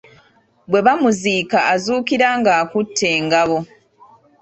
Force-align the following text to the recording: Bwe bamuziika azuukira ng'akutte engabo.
Bwe 0.69 0.79
bamuziika 0.85 1.59
azuukira 1.73 2.27
ng'akutte 2.39 3.05
engabo. 3.17 3.57